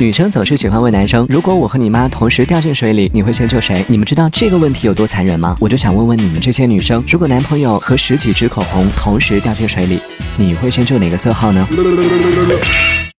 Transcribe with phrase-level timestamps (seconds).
[0.00, 3.84] 女生总是喜欢问男生，如果我和你妈同时掉进水里，你会先救谁？
[3.86, 5.54] 你们知道这个问题有多残忍吗？
[5.60, 10.00] 我就想问问你们这些女生，如果男朋友和十几支口红同时掉进水里，
[10.38, 11.68] 你会先救哪个色号呢？